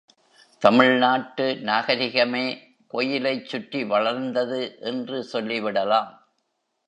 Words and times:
தமிழ் 0.61 0.97
நாட்டு 0.97 1.45
நாகரிகமே 1.61 2.45
கோயிலைச் 2.87 3.45
சுற்றி 3.45 3.83
வளர்ந்தது 3.83 4.77
என்று 4.79 5.27
சொல்லிவிடலாம். 5.33 6.09